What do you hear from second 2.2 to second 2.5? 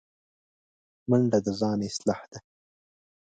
ده